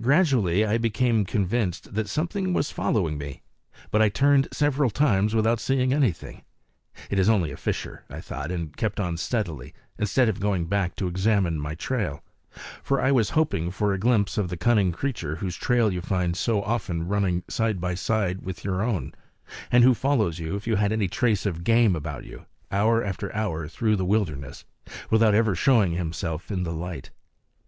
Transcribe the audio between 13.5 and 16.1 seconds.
for a glimpse of the cunning creature whose trail you